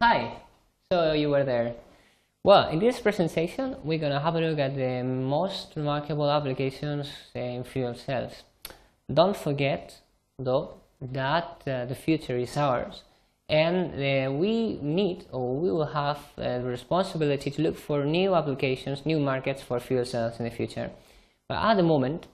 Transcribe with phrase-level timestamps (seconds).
[0.00, 0.42] Hi,
[0.92, 1.74] so you were there.
[2.44, 7.10] Well, in this presentation, we're going to have a look at the most remarkable applications
[7.34, 8.44] in fuel cells.
[9.12, 9.98] Don't forget,
[10.38, 13.02] though, that uh, the future is ours
[13.48, 18.36] and uh, we need or we will have uh, the responsibility to look for new
[18.36, 20.92] applications, new markets for fuel cells in the future.
[21.48, 22.28] But at the moment,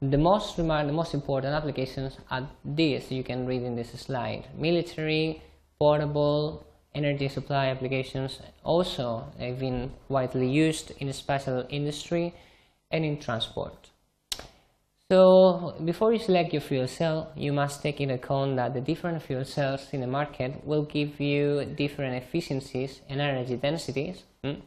[0.00, 5.42] the most the most important applications are these you can read in this slide: military,
[5.76, 8.40] portable, energy supply applications.
[8.64, 12.34] Also, have been widely used in the special industry
[12.90, 13.90] and in transport.
[15.10, 19.20] So before you select your fuel cell, you must take into account that the different
[19.22, 24.22] fuel cells in the market will give you different efficiencies and energy densities.
[24.44, 24.60] Hmm?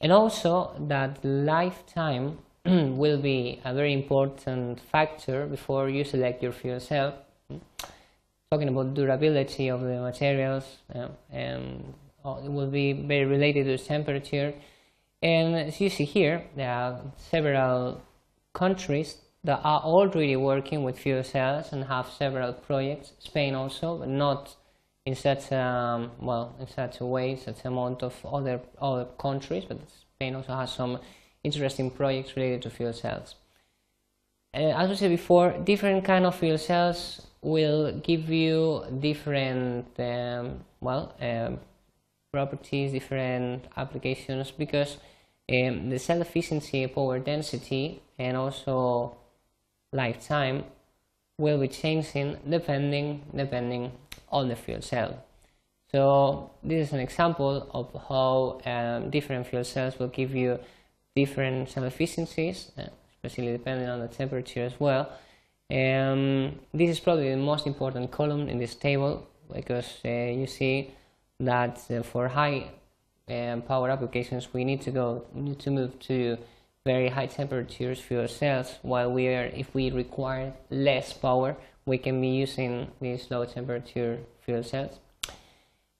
[0.00, 6.78] And also that lifetime will be a very important factor before you select your fuel
[6.78, 7.14] cell.
[8.52, 11.94] Talking about durability of the materials, uh, and
[12.24, 14.54] it will be very related to temperature.
[15.20, 18.02] And as you see here, there are several
[18.52, 23.12] countries that are already working with fuel cells and have several projects.
[23.18, 24.54] Spain also, but not
[25.04, 29.64] in such um, well in such a way, such amount of other other countries.
[29.64, 29.78] But
[30.14, 30.98] Spain also has some
[31.42, 33.34] interesting projects related to fuel cells.
[34.56, 40.64] Uh, as we said before, different kind of fuel cells will give you different um,
[40.80, 41.58] well um,
[42.32, 44.96] properties, different applications because
[45.52, 49.14] um, the cell efficiency, power density, and also
[49.92, 50.64] lifetime
[51.38, 53.92] will be changing depending depending
[54.30, 55.22] on the fuel cell.
[55.92, 60.58] So this is an example of how um, different fuel cells will give you
[61.14, 62.84] different cell efficiencies, uh,
[63.26, 65.10] especially depending on the temperature as well.
[65.70, 70.92] Um, this is probably the most important column in this table because uh, you see
[71.40, 72.70] that uh, for high
[73.28, 76.38] um, power applications we need to go need to move to
[76.84, 82.20] very high temperatures fuel cells while we are if we require less power we can
[82.20, 85.00] be using these low temperature fuel cells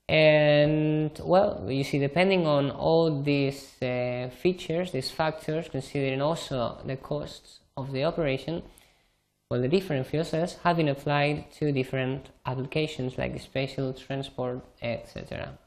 [0.09, 6.97] and well you see depending on all these uh, features these factors considering also the
[6.97, 8.63] costs of the operation
[9.51, 15.59] well the different fuel cells have been applied to different applications like spatial transport etc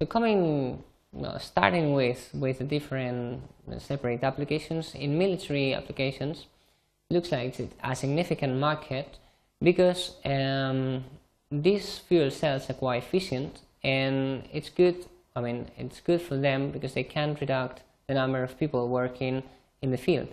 [0.00, 0.82] so coming
[1.38, 3.40] starting with with the different
[3.78, 6.46] separate applications in military applications
[7.10, 9.18] looks like a significant market
[9.62, 11.04] because um,
[11.50, 16.70] these fuel cells are quite efficient and it's good I mean it's good for them
[16.70, 19.42] because they can reduce the number of people working
[19.82, 20.28] in the field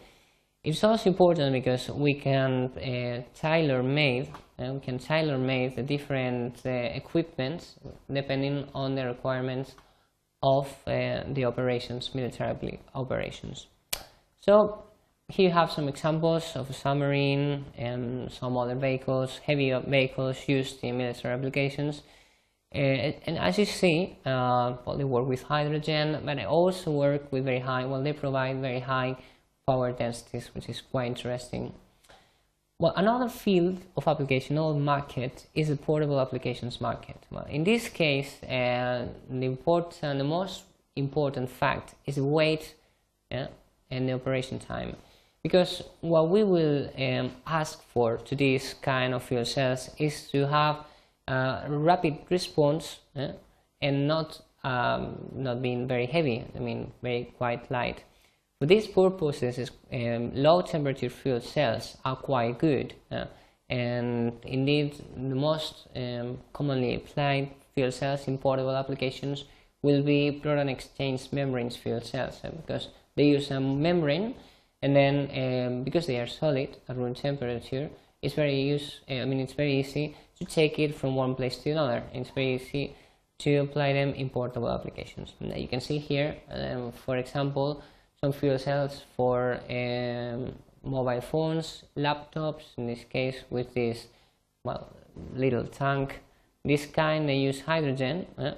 [0.63, 5.83] it's also important because we can uh, tailor made uh, we can tailor made the
[5.83, 7.75] different uh, equipments
[8.11, 9.75] depending on the requirements
[10.45, 13.67] of uh, the operations, military operations.
[14.39, 14.83] So
[15.30, 20.84] here you have some examples of a submarine and some other vehicles, heavy vehicles used
[20.84, 22.03] in military applications.
[22.74, 27.31] Uh, and as you see, uh, well, they work with hydrogen, but they also work
[27.31, 29.16] with very high, well, they provide very high
[29.66, 31.74] power densities, which is quite interesting.
[32.78, 37.18] Well, another field of application or market is the portable applications market.
[37.31, 40.63] Well, in this case, uh, the important, the most
[40.96, 42.75] important fact is the weight
[43.31, 43.47] yeah,
[43.90, 44.97] and the operation time.
[45.45, 50.47] Because what we will um, ask for to this kind of fuel cells is to
[50.47, 50.78] have
[51.28, 53.33] a rapid response yeah,
[53.79, 56.44] and not um, not being very heavy.
[56.56, 58.03] I mean, very quite light.
[58.57, 62.95] For these purposes, um, low temperature fuel cells are quite good.
[63.12, 63.25] Uh,
[63.69, 69.44] and indeed, the most um, commonly applied fuel cells in portable applications
[69.83, 74.33] will be proton exchange membranes fuel cells uh, because they use a membrane
[74.85, 77.90] and then um, because they are solid at room temperature,
[78.22, 79.00] it's very use.
[79.09, 82.04] Uh, I mean, it's very easy to take it from one place to another.
[82.13, 82.95] It's very easy
[83.39, 85.33] to apply them in portable applications.
[85.39, 87.81] Now you can see here, um, for example,
[88.21, 94.06] some fuel cells for um, mobile phones, laptops, in this case with this
[94.63, 94.94] well,
[95.33, 96.21] little tank.
[96.63, 98.51] This kind they use hydrogen uh,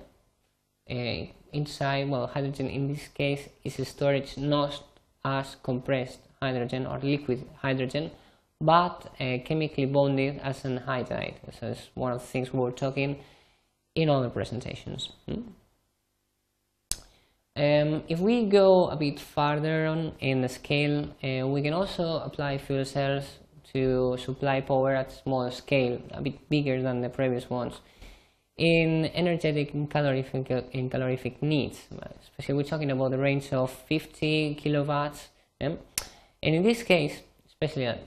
[0.91, 4.83] uh, inside, well hydrogen in this case is a storage not
[5.23, 8.11] as compressed hydrogen or liquid hydrogen
[8.59, 11.35] but uh, chemically bonded as an hydride.
[11.59, 13.19] So it's one of the things we were talking
[13.95, 15.09] in other presentations.
[15.27, 15.41] Hmm?
[17.55, 22.19] Um, if we go a bit farther on in the scale, uh, we can also
[22.19, 23.25] apply fuel cells
[23.73, 27.81] to supply power at small scale, a bit bigger than the previous ones.
[28.57, 31.79] in energetic and calorific, in calorific needs.
[32.23, 35.29] Especially we're talking about the range of 50 kilowatts.
[35.61, 35.75] Yeah?
[36.43, 38.03] And in this case, especially at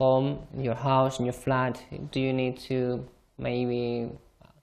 [0.00, 1.82] home, in your house, in your flat,
[2.12, 3.06] do you need to
[3.36, 4.10] maybe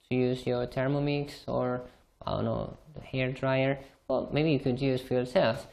[0.08, 1.82] to use your Thermomix or
[2.26, 3.78] I don't know the hair dryer?
[4.08, 5.66] Well, maybe you could use for cells.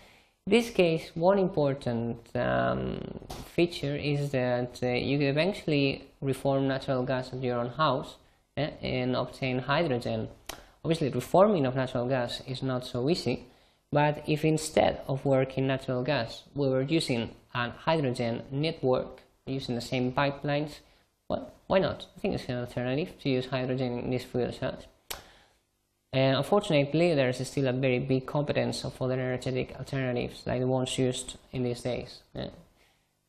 [0.46, 3.00] In this case, one important um,
[3.56, 8.18] feature is that uh, you could eventually reform natural gas at your own house
[8.58, 10.28] eh, and obtain hydrogen.
[10.84, 13.46] Obviously, reforming of natural gas is not so easy,
[13.94, 19.82] but if instead of working natural gas, we were using a hydrogen network using the
[19.82, 20.80] same pipelines,
[21.30, 22.08] well, why not?
[22.18, 24.88] I think it's an alternative to use hydrogen in these fuel cells.
[26.12, 30.68] And unfortunately, there is still a very big competence of other energetic alternatives like the
[30.68, 32.22] ones used in these days.
[32.34, 32.50] Yeah.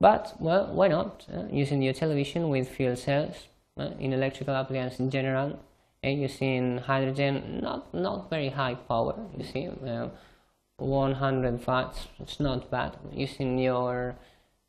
[0.00, 1.26] But, well, why not?
[1.32, 3.36] Uh, using your television with fuel cells
[3.78, 5.58] uh, in electrical appliances in general,
[6.02, 10.08] and using hydrogen, not, not very high power, you see, uh,
[10.78, 12.96] 100 watts, it's not bad.
[13.12, 14.16] Using your,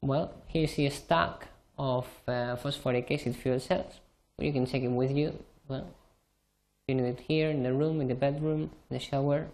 [0.01, 1.47] well, here's a stack
[1.77, 3.99] of uh, phosphoric acid fuel cells.
[4.37, 5.37] You can take it with you.
[5.67, 5.87] Well,
[6.87, 9.47] you need it here in the room, in the bedroom, in the shower.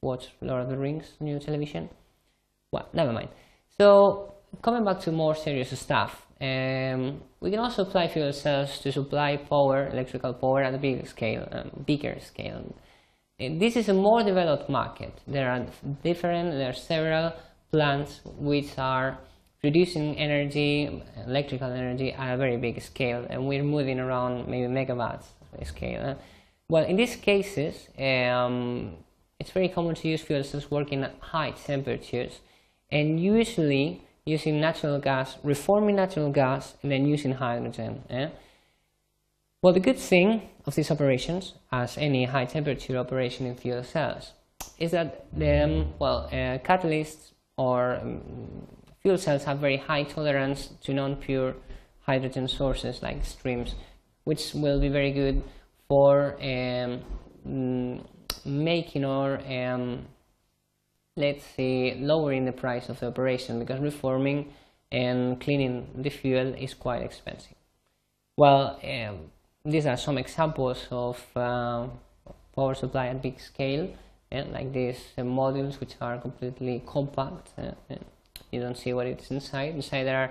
[0.00, 1.88] Watch Lord of the Rings on your television.
[2.72, 3.28] Well, never mind.
[3.78, 8.92] So coming back to more serious stuff, um, we can also apply fuel cells to
[8.92, 12.74] supply power, electrical power at a bigger scale, um, bigger scale.
[13.38, 15.12] This is a more developed market.
[15.26, 15.66] There are
[16.04, 17.32] different, there are several
[17.72, 19.18] plants which are
[19.60, 25.24] producing energy, electrical energy at a very big scale, and we're moving around maybe megawatts
[25.64, 26.16] scale.
[26.68, 28.94] Well, in these cases, um,
[29.40, 32.38] it's very common to use fuel cells working at high temperatures,
[32.92, 38.04] and usually using natural gas, reforming natural gas, and then using hydrogen.
[39.64, 44.32] Well, the good thing of these operations, as any high temperature operation in fuel cells,
[44.78, 48.20] is that the um, well uh, catalysts or um,
[49.00, 51.54] fuel cells have very high tolerance to non-pure
[52.00, 53.74] hydrogen sources like streams,
[54.24, 55.42] which will be very good
[55.88, 57.00] for um,
[57.48, 58.04] mm,
[58.44, 60.04] making or um,
[61.16, 64.52] let's say lowering the price of the operation because reforming
[64.92, 67.56] and cleaning the fuel is quite expensive.
[68.36, 69.30] Well, um,
[69.64, 71.86] these are some examples of uh,
[72.54, 73.88] power supply at big scale,
[74.30, 77.48] and like these uh, modules which are completely compact.
[77.58, 77.72] Uh,
[78.50, 79.74] you don't see what is inside.
[79.74, 80.30] Inside there are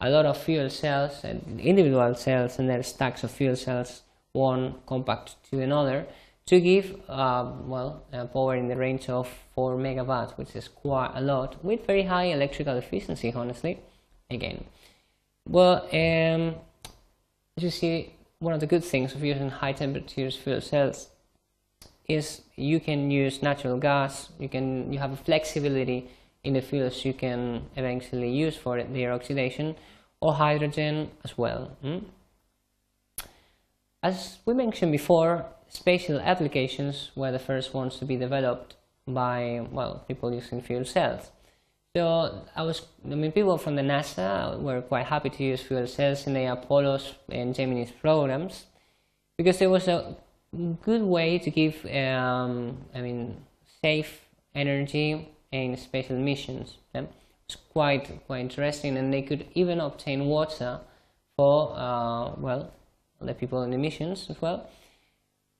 [0.00, 4.02] a lot of fuel cells and individual cells, and there are stacks of fuel cells,
[4.32, 6.06] one compact to another,
[6.44, 11.12] to give uh, well uh, power in the range of 4 megawatts, which is quite
[11.14, 13.32] a lot, with very high electrical efficiency.
[13.32, 13.80] Honestly,
[14.30, 14.64] again,
[15.48, 16.54] well, um,
[17.56, 21.08] as you see, one of the good things of using high temperatures fuel cells
[22.08, 24.30] is you can use natural gas.
[24.38, 26.08] You can you have a flexibility
[26.44, 29.74] in the fuels you can eventually use for their oxidation
[30.20, 31.76] or hydrogen as well.
[31.82, 31.98] Hmm?
[34.02, 38.76] As we mentioned before, spatial applications were the first ones to be developed
[39.08, 41.30] by well people using fuel cells.
[41.96, 45.86] So I was, I mean, people from the NASA were quite happy to use fuel
[45.86, 48.66] cells in the Apollo's and Gemini's programs
[49.38, 50.14] because it was a
[50.82, 53.38] good way to give, um, I mean,
[53.80, 54.20] safe
[54.54, 56.76] energy in spatial missions.
[56.92, 60.80] It's quite quite interesting, and they could even obtain water
[61.34, 62.74] for uh, well
[63.22, 64.68] the people in the missions as well.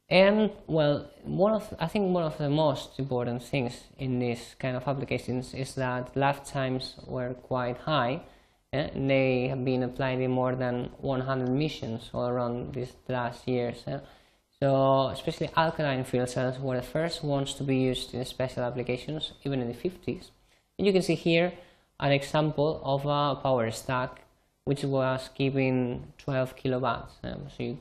[0.08, 4.76] And well, one of I think one of the most important things in this kind
[4.76, 8.22] of applications is that lifetimes were quite high.
[8.72, 8.90] Eh?
[8.94, 13.82] They have been applied in more than 100 missions all around these last years.
[13.88, 13.98] Eh?
[14.60, 19.32] So especially alkaline fuel cells were the first ones to be used in special applications,
[19.44, 20.30] even in the 50s.
[20.78, 21.52] And you can see here
[21.98, 24.22] an example of a power stack
[24.64, 27.14] which was giving 12 kilowatts.
[27.22, 27.78] Um, so you,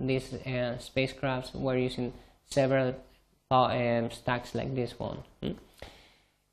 [0.00, 2.12] these uh, spacecrafts were using
[2.46, 2.94] several
[3.50, 5.18] um, stacks like this one.
[5.42, 5.52] Hmm?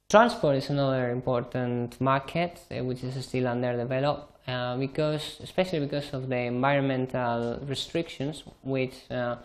[0.09, 6.29] Transport is another important market uh, which is still underdeveloped uh, because, especially because of
[6.29, 9.35] the environmental restrictions which uh,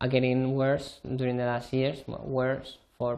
[0.00, 3.16] are getting worse during the last years, worse for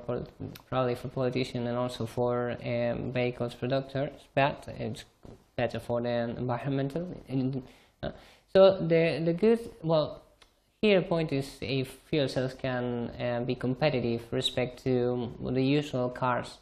[0.68, 5.04] probably for politicians and also for um, vehicles producers, but it's
[5.56, 7.08] better for the environmental.
[8.02, 8.10] Uh,
[8.56, 10.22] so the the good well
[10.84, 16.58] here point is if fuel cells can uh, be competitive respect to the usual cars,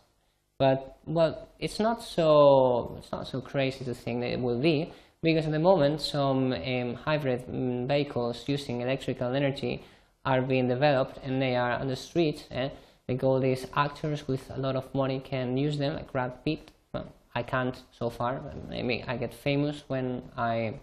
[0.61, 4.93] but well it's not so it's not so crazy to think that it will be
[5.23, 9.83] because at the moment some um, hybrid um, vehicles using electrical energy
[10.25, 12.75] are being developed and they are on the street and eh?
[13.09, 16.71] the goal is actors with a lot of money can use them like Brad Pitt
[16.95, 20.75] well, I can't so far maybe I get famous when I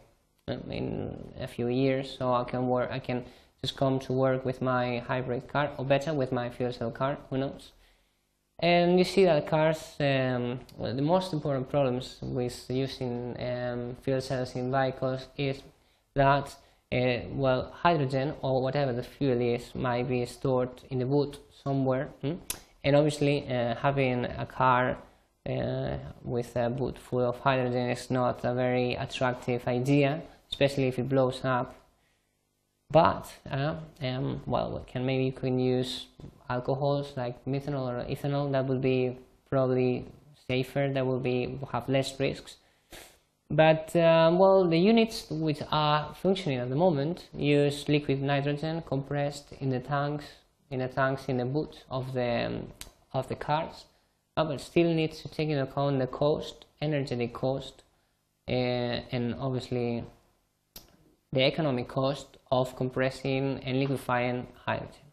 [0.70, 3.26] in a few years so I can work I can
[3.62, 7.18] just come to work with my hybrid car or better with my fuel cell car
[7.30, 7.72] who knows
[8.60, 14.22] and you see that cars um, well, the most important problems with using um, fuel
[14.22, 15.62] cells in vehicles is
[16.16, 16.56] that
[16.92, 22.10] uh, well hydrogen or whatever the fuel is might be stored in the boot somewhere
[22.22, 22.34] hmm?
[22.84, 24.98] and obviously uh, having a car
[25.50, 31.00] uh, with a boot full of hydrogen is not a very attractive idea especially if
[31.00, 31.76] it blows up.
[32.92, 36.08] But uh, um, well can maybe you can use
[36.50, 38.52] alcohols like methanol or ethanol.
[38.52, 39.18] That would be
[39.50, 40.06] probably
[40.48, 40.90] safer.
[40.92, 42.58] That will be have less risks.
[43.52, 49.52] But um, well the units which are functioning at the moment use liquid nitrogen compressed
[49.60, 50.26] in the tanks
[50.72, 52.68] in the tanks in the boot of the um,
[53.14, 53.86] of the cars.
[54.36, 57.84] Uh, but still needs to take into account the cost energetic cost
[58.48, 58.52] uh,
[59.12, 60.04] and obviously
[61.32, 65.10] the economic cost of compressing and liquefying hydrogen.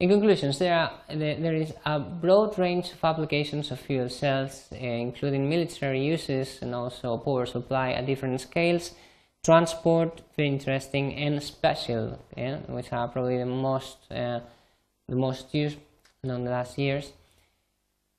[0.00, 4.76] In conclusions, there, are, there is a broad range of applications of fuel cells, uh,
[4.76, 8.92] including military uses and also power supply at different scales,
[9.44, 14.40] transport, very interesting, and special, yeah, which are probably the most, uh,
[15.08, 15.78] the most used
[16.24, 17.12] in the last years.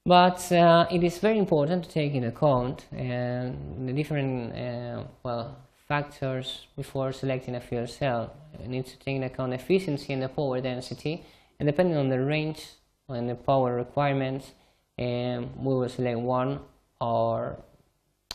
[0.06, 3.52] But uh, it is very important to take into account uh,
[3.86, 8.34] the different, uh, well, factors before selecting a fuel cell.
[8.62, 11.24] You need to take into account efficiency and the power density,
[11.60, 12.68] and depending on the range
[13.08, 14.52] and the power requirements,
[14.98, 16.60] um, we will select one
[17.00, 17.58] or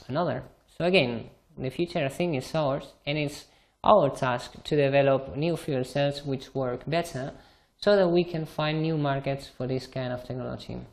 [0.08, 0.44] another.
[0.78, 3.46] So again, the future I think is ours, and it's
[3.82, 7.32] our task to develop new fuel cells which work better
[7.78, 10.80] so that we can find new markets for this kind of technology.